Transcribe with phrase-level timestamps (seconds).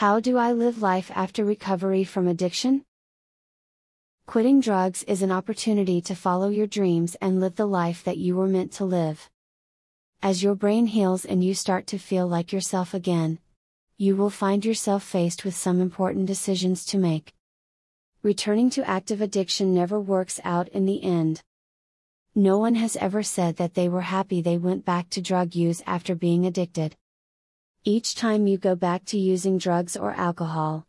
[0.00, 2.86] How do I live life after recovery from addiction?
[4.24, 8.34] Quitting drugs is an opportunity to follow your dreams and live the life that you
[8.34, 9.28] were meant to live.
[10.22, 13.40] As your brain heals and you start to feel like yourself again,
[13.98, 17.34] you will find yourself faced with some important decisions to make.
[18.22, 21.42] Returning to active addiction never works out in the end.
[22.34, 25.82] No one has ever said that they were happy they went back to drug use
[25.86, 26.96] after being addicted.
[27.84, 30.86] Each time you go back to using drugs or alcohol,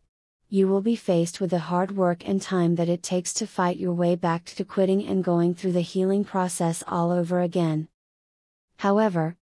[0.50, 3.78] you will be faced with the hard work and time that it takes to fight
[3.78, 7.88] your way back to quitting and going through the healing process all over again.
[8.76, 9.36] However,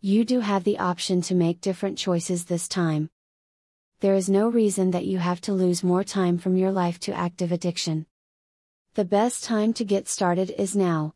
[0.00, 3.10] you do have the option to make different choices this time.
[4.00, 7.12] There is no reason that you have to lose more time from your life to
[7.12, 8.06] active addiction.
[8.94, 11.14] The best time to get started is now.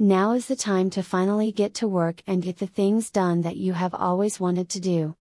[0.00, 3.56] Now is the time to finally get to work and get the things done that
[3.56, 5.16] you have always wanted to do.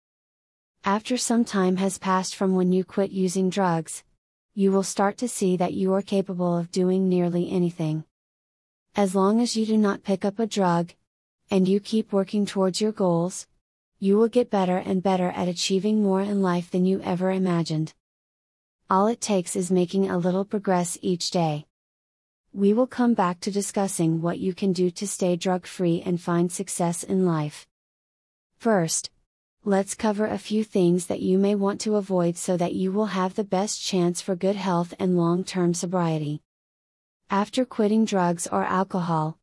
[0.84, 4.02] After some time has passed from when you quit using drugs,
[4.52, 8.02] you will start to see that you are capable of doing nearly anything.
[8.96, 10.92] As long as you do not pick up a drug,
[11.52, 13.46] and you keep working towards your goals,
[14.00, 17.94] you will get better and better at achieving more in life than you ever imagined.
[18.90, 21.66] All it takes is making a little progress each day.
[22.56, 26.20] We will come back to discussing what you can do to stay drug free and
[26.20, 27.66] find success in life.
[28.58, 29.10] First,
[29.64, 33.06] let's cover a few things that you may want to avoid so that you will
[33.06, 36.42] have the best chance for good health and long term sobriety.
[37.28, 39.36] After quitting drugs or alcohol,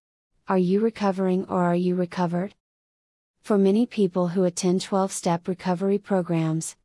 [0.48, 2.56] are you recovering or are you recovered?
[3.42, 6.78] For many people who attend 12 step recovery programs,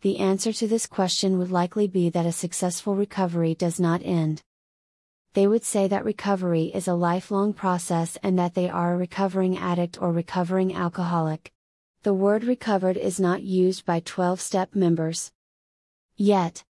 [0.00, 4.42] the answer to this question would likely be that a successful recovery does not end.
[5.34, 9.58] They would say that recovery is a lifelong process and that they are a recovering
[9.58, 11.52] addict or recovering alcoholic.
[12.04, 15.32] The word recovered is not used by 12 step members.
[16.16, 16.62] Yet,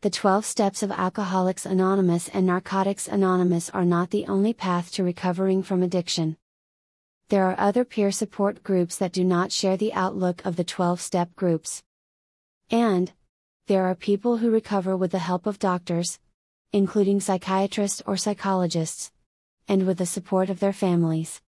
[0.00, 5.04] the 12 steps of Alcoholics Anonymous and Narcotics Anonymous are not the only path to
[5.04, 6.36] recovering from addiction.
[7.28, 11.00] There are other peer support groups that do not share the outlook of the 12
[11.00, 11.84] step groups.
[12.70, 13.12] And,
[13.66, 16.18] there are people who recover with the help of doctors,
[16.72, 19.10] including psychiatrists or psychologists,
[19.66, 21.40] and with the support of their families.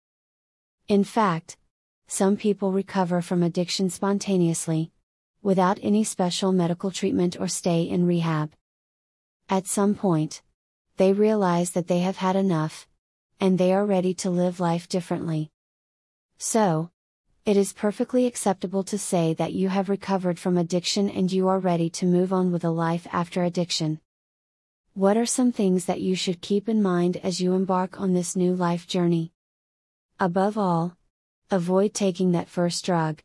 [0.87, 1.57] In fact,
[2.07, 4.91] some people recover from addiction spontaneously,
[5.41, 8.51] without any special medical treatment or stay in rehab.
[9.49, 10.41] At some point,
[10.97, 12.87] they realize that they have had enough,
[13.39, 15.49] and they are ready to live life differently.
[16.37, 16.91] So,
[17.43, 21.57] it is perfectly acceptable to say that you have recovered from addiction and you are
[21.57, 23.99] ready to move on with a life after addiction.
[24.93, 28.35] What are some things that you should keep in mind as you embark on this
[28.35, 29.31] new life journey?
[30.19, 30.97] Above all,
[31.49, 33.23] avoid taking that first drug.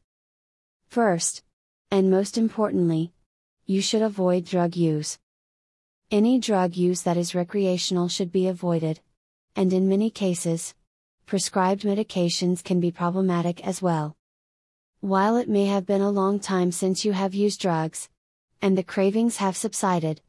[0.87, 1.43] First,
[1.91, 3.13] and most importantly,
[3.67, 5.19] you should avoid drug use.
[6.09, 9.01] Any drug use that is recreational should be avoided,
[9.57, 10.73] and in many cases,
[11.27, 14.17] prescribed medications can be problematic as well.
[15.01, 18.09] While it may have been a long time since you have used drugs,
[18.63, 20.21] and the cravings have subsided,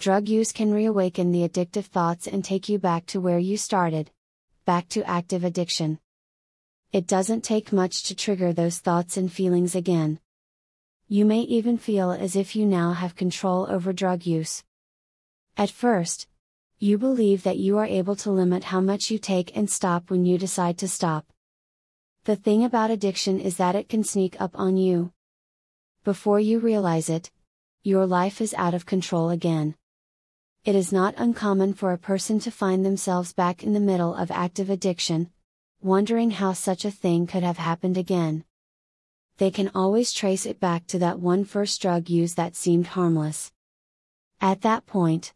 [0.00, 4.10] drug use can reawaken the addictive thoughts and take you back to where you started
[4.64, 5.98] back to active addiction.
[6.90, 10.18] It doesn't take much to trigger those thoughts and feelings again.
[11.06, 14.64] You may even feel as if you now have control over drug use.
[15.56, 16.26] At first,
[16.78, 20.24] you believe that you are able to limit how much you take and stop when
[20.24, 21.26] you decide to stop.
[22.24, 25.12] The thing about addiction is that it can sneak up on you.
[26.04, 27.30] Before you realize it,
[27.82, 29.74] your life is out of control again.
[30.62, 34.30] It is not uncommon for a person to find themselves back in the middle of
[34.30, 35.30] active addiction,
[35.80, 38.44] wondering how such a thing could have happened again.
[39.38, 43.52] They can always trace it back to that one first drug use that seemed harmless.
[44.38, 45.32] At that point,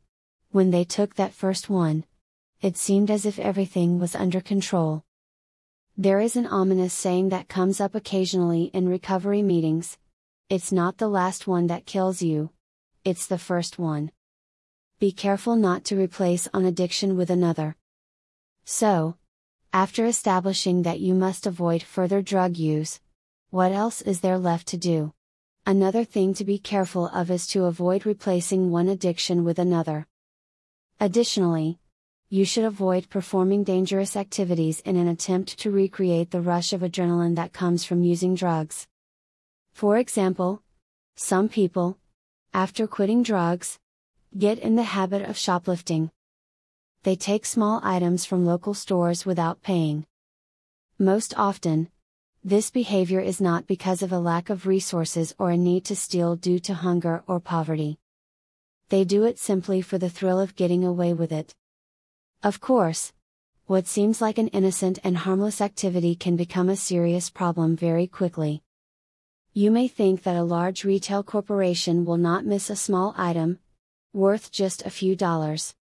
[0.51, 2.05] when they took that first one,
[2.61, 5.05] it seemed as if everything was under control.
[5.97, 9.97] There is an ominous saying that comes up occasionally in recovery meetings
[10.51, 12.51] it's not the last one that kills you,
[13.07, 14.11] it's the first one.
[15.05, 17.77] Be careful not to replace an addiction with another.
[18.65, 19.19] So,
[19.71, 23.01] after establishing that you must avoid further drug use,
[23.51, 25.13] what else is there left to do?
[25.67, 30.07] Another thing to be careful of is to avoid replacing one addiction with another.
[30.99, 31.79] Additionally,
[32.31, 37.37] you should avoid performing dangerous activities in an attempt to recreate the rush of adrenaline
[37.37, 38.87] that comes from using drugs.
[39.75, 40.63] For example,
[41.15, 41.99] some people,
[42.55, 43.79] after quitting drugs,
[44.37, 46.11] get in the habit of shoplifting
[47.05, 50.07] they take small items from local stores without paying.
[50.99, 51.91] Most often,
[52.47, 56.37] This behavior is not because of a lack of resources or a need to steal
[56.37, 57.99] due to hunger or poverty.
[58.91, 61.55] They do it simply for the thrill of getting away with it.
[62.43, 63.15] Of course,
[63.65, 68.63] what seems like an innocent and harmless activity can become a serious problem very quickly.
[69.55, 73.59] You may think that a large retail corporation will not miss a small item,
[74.15, 75.75] worth just a few dollars.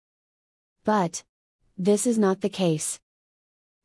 [0.83, 1.23] But,
[1.77, 2.99] this is not the case.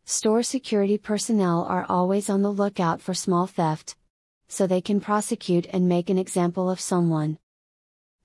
[0.05, 3.95] Store security personnel are always on the lookout for small theft,
[4.49, 7.39] so they can prosecute and make an example of someone.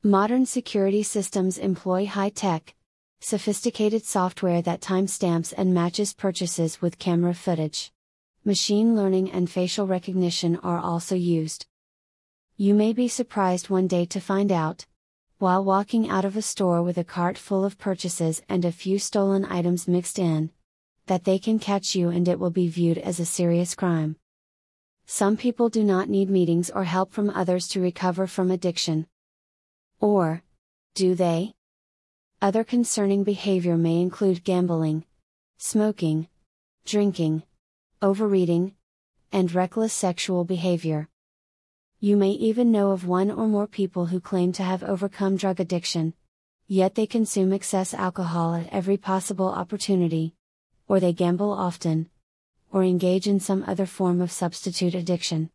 [0.01, 2.73] Modern security systems employ high tech,
[3.19, 7.91] sophisticated software that timestamps and matches purchases with camera footage.
[8.45, 11.65] Machine learning and facial recognition are also used.
[12.57, 14.85] You may be surprised one day to find out,
[15.43, 18.97] while walking out of a store with a cart full of purchases and a few
[18.97, 20.49] stolen items mixed in,
[21.07, 24.15] that they can catch you and it will be viewed as a serious crime.
[25.05, 29.05] Some people do not need meetings or help from others to recover from addiction.
[29.99, 30.43] Or,
[30.95, 31.51] do they?
[32.41, 35.03] Other concerning behavior may include gambling,
[35.57, 36.29] smoking,
[36.85, 37.43] drinking,
[38.01, 38.75] overeating,
[39.33, 41.09] and reckless sexual behavior.
[42.03, 45.61] You may even know of one or more people who claim to have overcome drug
[45.61, 46.13] addiction,
[46.67, 50.35] yet they consume excess alcohol at every possible opportunity,
[50.89, 52.09] or they gamble often,
[52.73, 55.49] or engage in some other form of substitute addiction.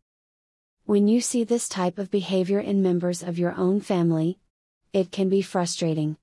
[0.85, 4.39] When you see this type of behavior in members of your own family,
[4.91, 6.17] it can be frustrating.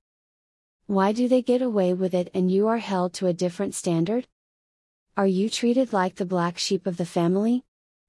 [0.87, 4.27] Why do they get away with it and you are held to a different standard?
[5.15, 7.63] Are you treated like the black sheep of the family?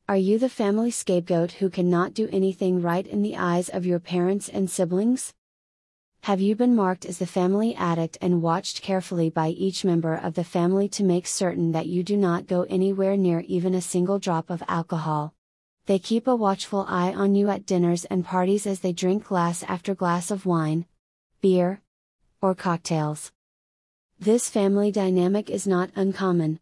[0.09, 3.99] Are you the family scapegoat who cannot do anything right in the eyes of your
[3.99, 5.35] parents and siblings?
[6.23, 10.33] Have you been marked as the family addict and watched carefully by each member of
[10.33, 14.19] the family to make certain that you do not go anywhere near even a single
[14.19, 15.35] drop of alcohol?
[15.85, 19.63] They keep a watchful eye on you at dinners and parties as they drink glass
[19.65, 20.87] after glass of wine,
[21.43, 21.83] beer,
[22.41, 23.31] or cocktails.
[24.19, 26.61] This family dynamic is not uncommon.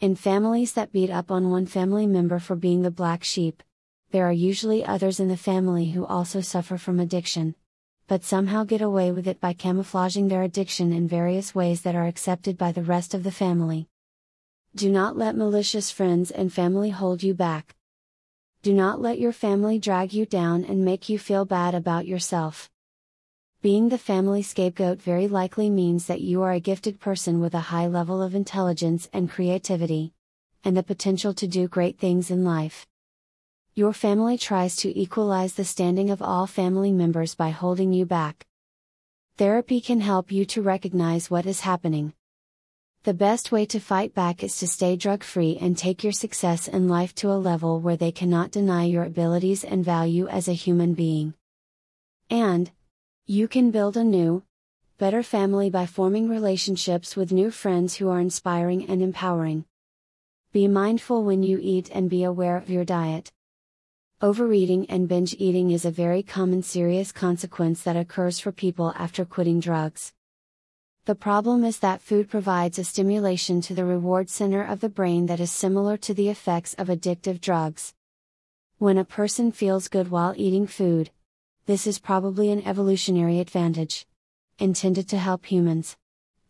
[0.00, 3.62] In families that beat up on one family member for being the black sheep,
[4.10, 7.54] there are usually others in the family who also suffer from addiction
[8.08, 12.06] but somehow get away with it by camouflaging their addiction in various ways that are
[12.06, 13.88] accepted by the rest of the family.
[14.74, 17.74] Do not let malicious friends and family hold you back.
[18.62, 22.70] Do not let your family drag you down and make you feel bad about yourself.
[23.62, 27.70] Being the family scapegoat very likely means that you are a gifted person with a
[27.72, 30.12] high level of intelligence and creativity,
[30.62, 32.86] and the potential to do great things in life.
[33.74, 38.46] Your family tries to equalize the standing of all family members by holding you back.
[39.36, 42.12] Therapy can help you to recognize what is happening.
[43.04, 46.68] The best way to fight back is to stay drug free and take your success
[46.68, 50.52] in life to a level where they cannot deny your abilities and value as a
[50.52, 51.34] human being.
[52.30, 52.70] And,
[53.28, 54.40] you can build a new,
[54.98, 59.64] better family by forming relationships with new friends who are inspiring and empowering.
[60.52, 63.32] Be mindful when you eat and be aware of your diet.
[64.22, 69.24] Overeating and binge eating is a very common serious consequence that occurs for people after
[69.24, 70.12] quitting drugs.
[71.06, 75.26] The problem is that food provides a stimulation to the reward center of the brain
[75.26, 77.92] that is similar to the effects of addictive drugs.
[78.78, 81.10] When a person feels good while eating food,
[81.66, 84.06] this is probably an evolutionary advantage,
[84.58, 85.96] intended to help humans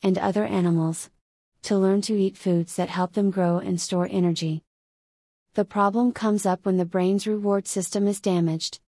[0.03, 1.09] and other animals
[1.63, 4.63] to learn to eat foods that help them grow and store energy.
[5.55, 8.79] The problem comes up when the brain's reward system is damaged,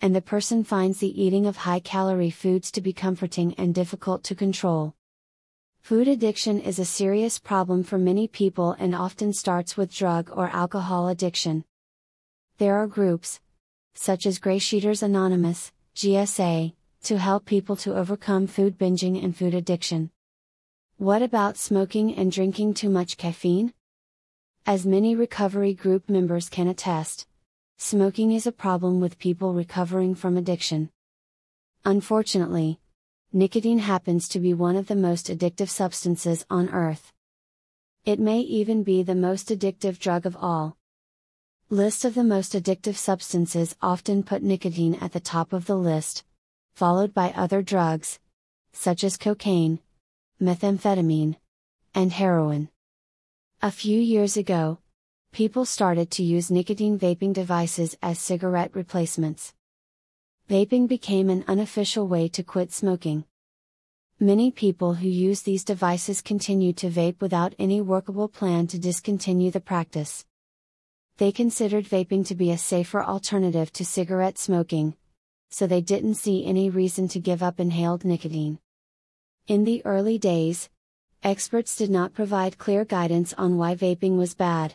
[0.00, 4.24] and the person finds the eating of high calorie foods to be comforting and difficult
[4.24, 4.94] to control.
[5.80, 10.48] Food addiction is a serious problem for many people and often starts with drug or
[10.48, 11.64] alcohol addiction.
[12.58, 13.40] There are groups,
[13.94, 16.74] such as Greysheeters Anonymous, GSA,
[17.04, 20.10] to help people to overcome food binging and food addiction.
[20.98, 23.72] What about smoking and drinking too much caffeine?
[24.66, 27.26] As many recovery group members can attest,
[27.78, 30.90] smoking is a problem with people recovering from addiction.
[31.86, 32.78] Unfortunately,
[33.32, 37.14] nicotine happens to be one of the most addictive substances on earth.
[38.04, 40.76] It may even be the most addictive drug of all.
[41.70, 46.22] Lists of the most addictive substances often put nicotine at the top of the list,
[46.76, 48.20] followed by other drugs,
[48.72, 49.80] such as cocaine,
[50.40, 51.34] methamphetamine,
[51.92, 52.68] and heroin.
[53.62, 54.78] A few years ago,
[55.32, 59.52] people started to use nicotine vaping devices as cigarette replacements.
[60.48, 63.24] Vaping became an unofficial way to quit smoking.
[64.20, 69.50] Many people who use these devices continue to vape without any workable plan to discontinue
[69.50, 70.24] the practice.
[71.18, 74.96] They considered vaping to be a safer alternative to cigarette smoking,
[75.48, 78.58] so they didn't see any reason to give up inhaled nicotine.
[79.46, 80.68] In the early days,
[81.22, 84.74] experts did not provide clear guidance on why vaping was bad.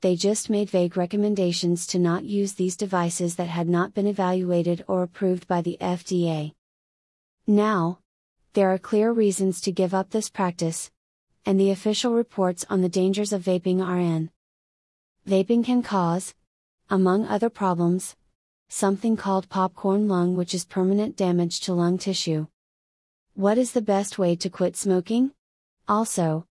[0.00, 4.84] They just made vague recommendations to not use these devices that had not been evaluated
[4.88, 6.52] or approved by the FDA.
[7.46, 8.00] Now,
[8.54, 10.90] there are clear reasons to give up this practice,
[11.44, 14.30] and the official reports on the dangers of vaping are in.
[15.26, 16.34] Vaping can cause,
[16.88, 18.14] among other problems,
[18.68, 22.46] something called popcorn lung, which is permanent damage to lung tissue.
[23.34, 25.32] What is the best way to quit smoking?
[25.88, 26.46] Also,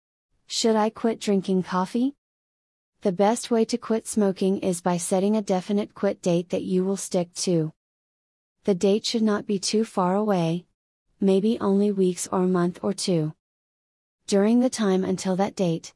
[0.45, 2.15] should I quit drinking coffee?
[2.99, 6.83] The best way to quit smoking is by setting a definite quit date that you
[6.83, 7.71] will stick to.
[8.65, 10.65] The date should not be too far away,
[11.21, 13.33] maybe only weeks or a month or two.
[14.27, 15.93] During the time until that date,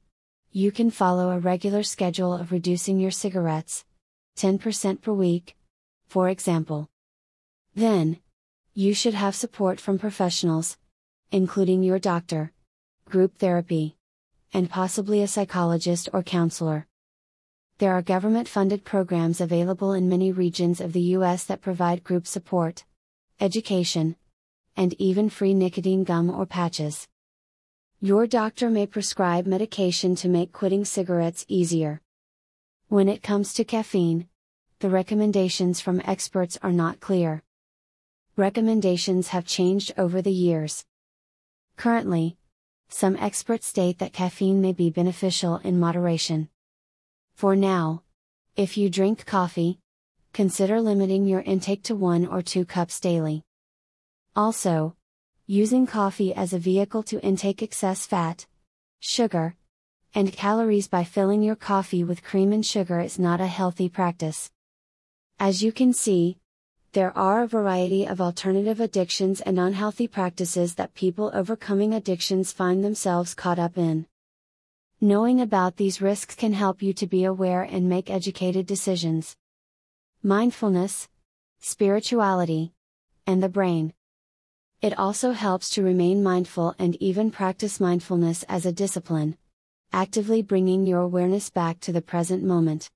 [0.51, 3.85] you can follow a regular schedule of reducing your cigarettes,
[4.37, 5.55] 10% per week,
[6.07, 6.89] for example.
[7.75, 8.19] Then,
[8.73, 10.77] you should have support from professionals,
[11.31, 12.51] including your doctor,
[13.05, 13.95] group therapy,
[14.51, 16.87] and possibly a psychologist or counselor.
[17.77, 22.25] There are government funded programs available in many regions of the US that provide group
[22.25, 22.85] support,
[23.39, 24.15] education,
[24.75, 27.07] and even free nicotine gum or patches.
[28.01, 32.01] Your doctor may prescribe medication to make quitting cigarettes easier.
[32.87, 34.29] When it comes to caffeine,
[34.79, 37.43] the recommendations from experts are not clear.
[38.37, 40.85] Recommendations have changed over the years.
[41.75, 42.37] Currently,
[42.87, 46.47] some experts state that caffeine may be beneficial in moderation.
[47.33, 48.03] For now,
[48.55, 49.77] if you drink coffee,
[50.31, 53.43] consider limiting your intake to one or two cups daily.
[54.37, 54.95] Also,
[55.51, 58.45] using coffee as a vehicle to intake excess fat,
[58.99, 59.55] sugar,
[60.13, 64.51] and calories by filling your coffee with cream and sugar is not a healthy practice.
[65.39, 66.37] As you can see,
[66.91, 72.83] there are a variety of alternative addictions and unhealthy practices that people overcoming addictions find
[72.83, 74.05] themselves caught up in.
[75.01, 79.35] Knowing about these risks can help you to be aware and make educated decisions.
[80.21, 81.09] Mindfulness,
[81.59, 82.71] spirituality,
[83.25, 83.93] and the brain.
[84.81, 89.37] It also helps to remain mindful and even practice mindfulness as a discipline,
[89.91, 92.89] actively bringing your awareness back to the present moment.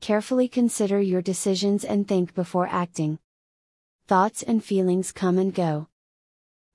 [0.00, 3.20] Carefully consider your decisions and think before acting.
[4.08, 5.86] Thoughts and feelings come and go.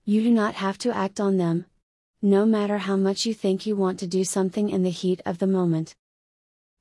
[0.05, 1.65] You do not have to act on them,
[2.21, 5.39] no matter how much you think you want to do something in the heat of
[5.39, 5.95] the moment.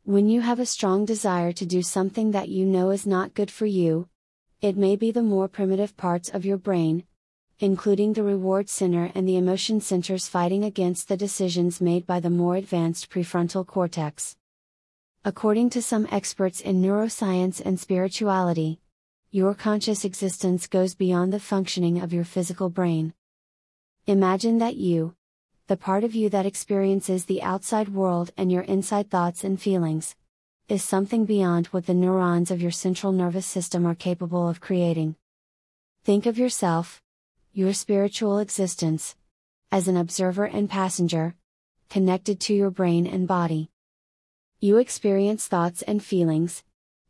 [0.04, 3.50] When you have a strong desire to do something that you know is not good
[3.50, 4.08] for you,
[4.60, 7.02] it may be the more primitive parts of your brain,
[7.62, 12.28] including the reward center and the emotion centers fighting against the decisions made by the
[12.28, 14.36] more advanced prefrontal cortex.
[15.24, 18.80] According to some experts in neuroscience and spirituality,
[19.30, 23.14] your conscious existence goes beyond the functioning of your physical brain.
[24.08, 25.14] Imagine that you,
[25.68, 30.16] the part of you that experiences the outside world and your inside thoughts and feelings,
[30.68, 35.14] is something beyond what the neurons of your central nervous system are capable of creating.
[36.02, 37.00] Think of yourself,
[37.54, 39.14] your spiritual existence,
[39.70, 41.34] as an observer and passenger,
[41.90, 43.70] connected to your brain and body.
[44.58, 46.64] You experience thoughts and feelings,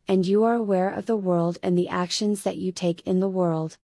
[0.09, 3.29] and you are aware of the world and the actions that you take in the
[3.29, 3.79] world.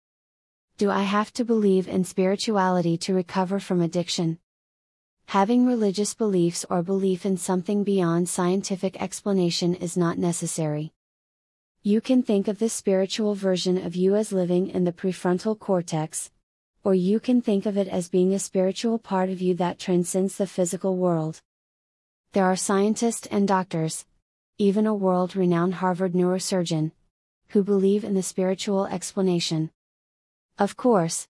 [0.77, 4.39] Do I have to believe in spirituality to recover from addiction?
[5.25, 10.93] Having religious beliefs or belief in something beyond scientific explanation is not necessary.
[11.83, 16.31] You can think of this spiritual version of you as living in the prefrontal cortex,
[16.85, 20.37] or you can think of it as being a spiritual part of you that transcends
[20.37, 21.41] the physical world.
[22.33, 24.05] There are scientists and doctors,
[24.59, 26.91] even a world renowned Harvard neurosurgeon,
[27.49, 29.71] who believe in the spiritual explanation.
[30.59, 31.27] Of course,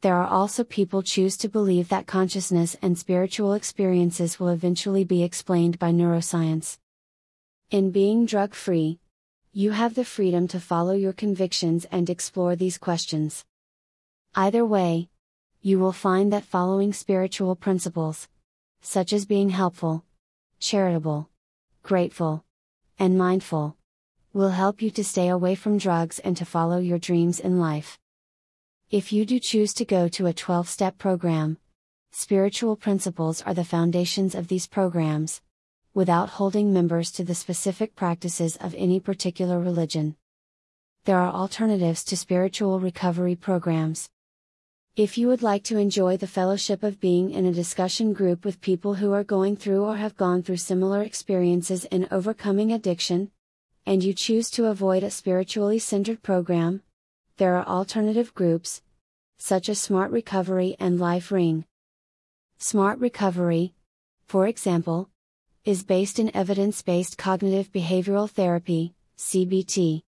[0.00, 5.22] there are also people choose to believe that consciousness and spiritual experiences will eventually be
[5.22, 6.78] explained by neuroscience.
[7.70, 8.98] In being drug free,
[9.52, 13.44] you have the freedom to follow your convictions and explore these questions.
[14.38, 15.08] Either way,
[15.62, 18.28] you will find that following spiritual principles,
[18.82, 20.04] such as being helpful,
[20.60, 21.30] charitable,
[21.82, 22.44] grateful,
[22.98, 23.78] and mindful,
[24.34, 27.98] will help you to stay away from drugs and to follow your dreams in life.
[28.90, 31.56] If you do choose to go to a 12 step program,
[32.12, 35.40] spiritual principles are the foundations of these programs,
[35.94, 40.14] without holding members to the specific practices of any particular religion.
[41.04, 44.10] There are alternatives to spiritual recovery programs.
[44.96, 48.62] If you would like to enjoy the fellowship of being in a discussion group with
[48.62, 53.30] people who are going through or have gone through similar experiences in overcoming addiction,
[53.84, 56.82] and you choose to avoid a spiritually centered program,
[57.36, 58.80] there are alternative groups,
[59.36, 61.66] such as Smart Recovery and Life Ring.
[62.56, 63.74] Smart Recovery,
[64.24, 65.10] for example,
[65.66, 70.04] is based in evidence based cognitive behavioral therapy, CBT.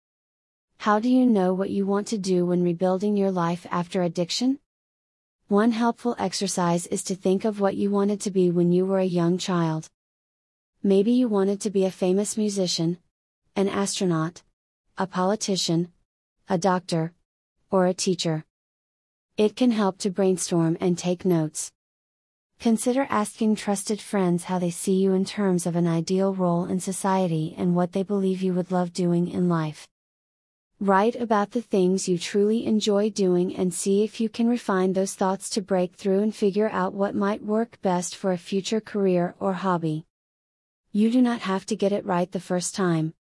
[0.77, 4.59] How do you know what you want to do when rebuilding your life after addiction?
[5.47, 8.97] One helpful exercise is to think of what you wanted to be when you were
[8.97, 9.91] a young child.
[10.81, 12.97] Maybe you wanted to be a famous musician,
[13.55, 14.41] an astronaut,
[14.97, 15.93] a politician,
[16.49, 17.13] a doctor,
[17.69, 18.43] or a teacher.
[19.37, 21.71] It can help to brainstorm and take notes.
[22.59, 26.79] Consider asking trusted friends how they see you in terms of an ideal role in
[26.79, 29.87] society and what they believe you would love doing in life.
[30.85, 35.15] Write about the things you truly enjoy doing and see if you can refine those
[35.15, 39.33] thoughts to break through and figure out what might work best for a future career
[39.39, 40.05] or hobby.
[40.91, 43.15] You do not have to get it right the first time.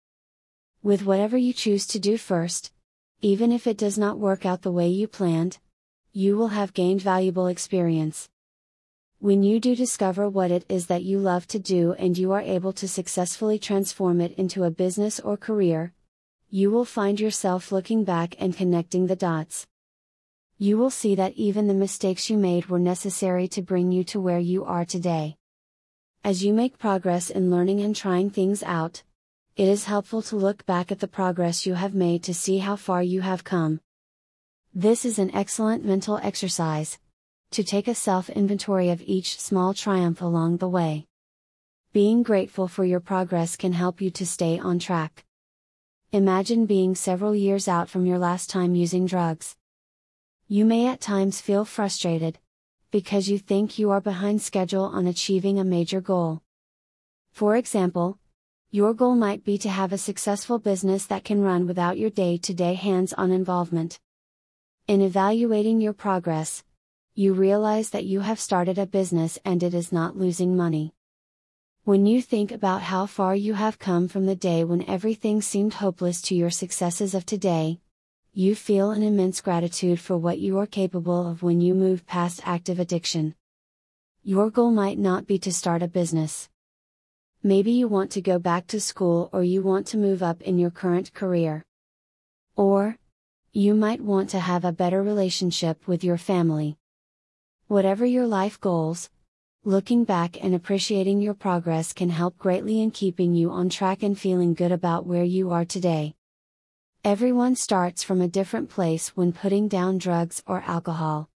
[0.83, 2.73] With whatever you choose to do first,
[3.21, 5.59] even if it does not work out the way you planned,
[6.13, 8.29] you will have gained valuable experience.
[9.21, 12.41] When you do discover what it is that you love to do and you are
[12.41, 15.93] able to successfully transform it into a business or career,
[16.55, 19.67] you will find yourself looking back and connecting the dots.
[20.59, 24.21] You will see that even the mistakes you made were necessary to bring you to
[24.21, 25.39] where you are today.
[26.23, 29.03] As you make progress in learning and trying things out,
[29.57, 32.77] it is helpful to look back at the progress you have made to see how
[32.77, 33.81] far you have come.
[34.75, 36.99] This is an excellent mental exercise,
[37.53, 41.07] to take a self inventory of each small triumph along the way.
[41.95, 45.25] Being grateful for your progress can help you to stay on track.
[46.15, 49.57] Imagine being several years out from your last time using drugs.
[50.47, 52.39] You may at times feel frustrated,
[52.91, 56.43] because you think you are behind schedule on achieving a major goal.
[57.31, 58.19] For example,
[58.71, 62.37] your goal might be to have a successful business that can run without your day
[62.37, 63.99] to day hands on involvement.
[64.87, 66.63] In evaluating your progress,
[67.15, 70.93] you realize that you have started a business and it is not losing money.
[71.85, 75.75] When you think about how far you have come from the day when everything seemed
[75.75, 77.81] hopeless to your successes of today,
[78.33, 82.41] you feel an immense gratitude for what you are capable of when you move past
[82.45, 83.35] active addiction.
[84.23, 86.49] Your goal might not be to start a business.
[87.43, 90.61] Maybe you want to go back to school or you want to move up in
[90.61, 91.65] your current career.
[92.55, 92.97] Or,
[93.53, 96.77] you might want to have a better relationship with your family.
[97.67, 99.11] Whatever your life goals,
[99.65, 104.19] looking back and appreciating your progress can help greatly in keeping you on track and
[104.19, 106.17] feeling good about where you are today.
[107.05, 111.29] Everyone starts from a different place when putting down drugs or alcohol.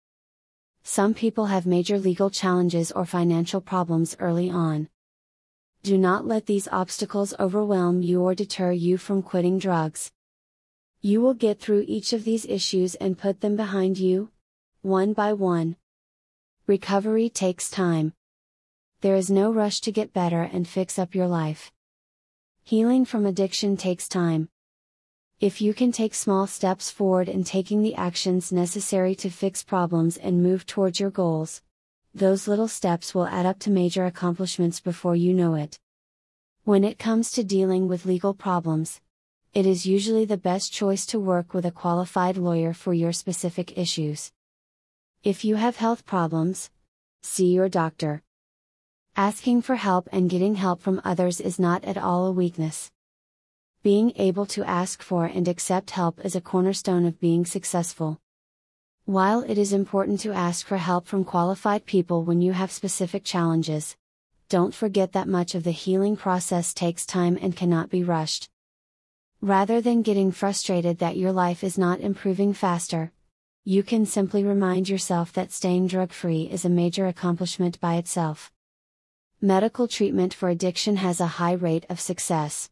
[0.83, 4.89] Some people have major legal challenges or financial problems early on.
[5.83, 10.13] Do not let these obstacles overwhelm you or deter you from quitting drugs.
[11.03, 14.31] You will get through each of these issues and put them behind you,
[14.81, 15.77] one by one.
[16.67, 18.15] Recovery takes time.
[19.03, 21.71] There is no rush to get better and fix up your life.
[22.63, 24.49] Healing from addiction takes time.
[25.41, 30.17] If you can take small steps forward in taking the actions necessary to fix problems
[30.17, 31.61] and move towards your goals,
[32.15, 35.79] those little steps will add up to major accomplishments before you know it.
[36.63, 39.03] When it comes to dealing with legal problems,
[39.53, 43.77] it is usually the best choice to work with a qualified lawyer for your specific
[43.77, 44.33] issues.
[45.25, 46.71] If you have health problems,
[47.23, 48.23] see your doctor.
[49.17, 52.91] Asking for help and getting help from others is not at all a weakness.
[53.83, 58.21] Being able to ask for and accept help is a cornerstone of being successful.
[59.07, 63.25] While it is important to ask for help from qualified people when you have specific
[63.25, 63.97] challenges,
[64.51, 68.51] don't forget that much of the healing process takes time and cannot be rushed.
[69.41, 73.11] Rather than getting frustrated that your life is not improving faster,
[73.67, 78.53] you can simply remind yourself that staying drug free is a major accomplishment by itself.
[79.41, 82.69] Medical treatment for addiction has a high rate of success.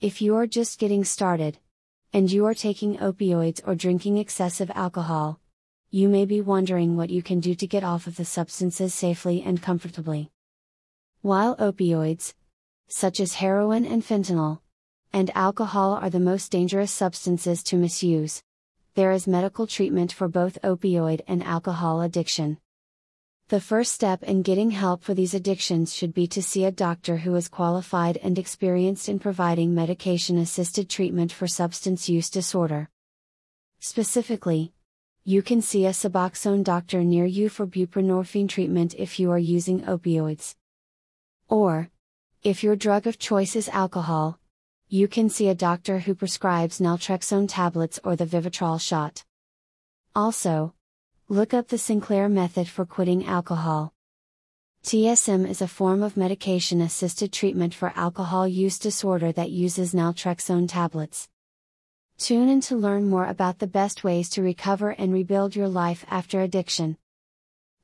[0.00, 1.58] If you are just getting started,
[2.12, 5.40] and you are taking opioids or drinking excessive alcohol,
[5.90, 9.42] you may be wondering what you can do to get off of the substances safely
[9.42, 10.30] and comfortably.
[11.20, 12.32] While opioids,
[12.86, 14.60] such as heroin and fentanyl,
[15.12, 18.44] and alcohol are the most dangerous substances to misuse,
[18.96, 22.58] there is medical treatment for both opioid and alcohol addiction.
[23.48, 27.18] The first step in getting help for these addictions should be to see a doctor
[27.18, 32.88] who is qualified and experienced in providing medication assisted treatment for substance use disorder.
[33.78, 34.72] Specifically,
[35.28, 39.80] You can see a Suboxone doctor near you for buprenorphine treatment if you are using
[39.80, 40.54] opioids.
[41.48, 41.90] Or,
[42.44, 44.38] if your drug of choice is alcohol,
[44.88, 49.24] you can see a doctor who prescribes naltrexone tablets or the Vivitrol shot.
[50.14, 50.74] Also,
[51.28, 53.92] look up the Sinclair method for quitting alcohol.
[54.84, 60.68] TSM is a form of medication assisted treatment for alcohol use disorder that uses naltrexone
[60.68, 61.28] tablets.
[62.16, 66.04] Tune in to learn more about the best ways to recover and rebuild your life
[66.08, 66.96] after addiction.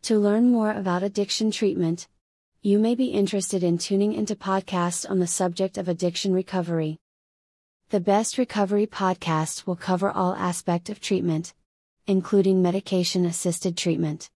[0.02, 2.06] To learn more about addiction treatment,
[2.64, 6.96] you may be interested in tuning into podcasts on the subject of addiction recovery.
[7.88, 11.54] The Best Recovery podcast will cover all aspect of treatment,
[12.06, 14.30] including medication assisted treatment.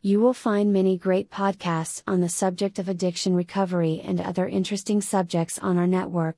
[0.00, 5.00] You will find many great podcasts on the subject of addiction recovery and other interesting
[5.00, 6.36] subjects on our network,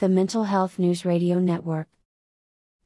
[0.00, 1.88] the Mental Health News Radio Network.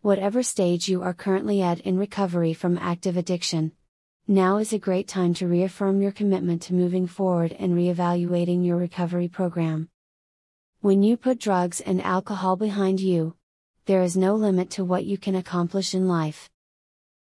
[0.02, 3.72] Whatever stage you are currently at in recovery from active addiction,
[4.28, 8.76] now is a great time to reaffirm your commitment to moving forward and reevaluating your
[8.76, 9.88] recovery program.
[10.80, 13.36] When you put drugs and alcohol behind you,
[13.84, 16.50] there is no limit to what you can accomplish in life.